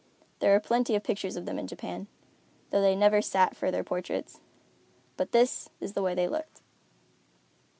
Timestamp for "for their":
3.55-3.83